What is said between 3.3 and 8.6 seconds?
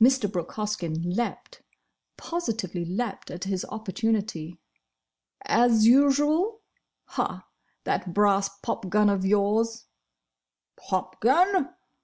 at his opportunity. "As usual!—Ha! That brass